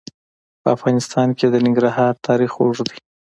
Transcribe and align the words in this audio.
په 0.61 0.67
افغانستان 0.75 1.27
کې 1.37 1.45
د 1.49 1.55
ننګرهار 1.65 2.13
تاریخ 2.27 2.51
اوږد 2.61 2.87
دی. 2.91 2.99